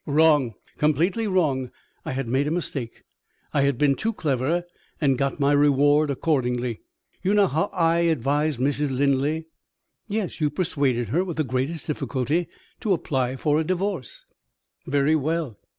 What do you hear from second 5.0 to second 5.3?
I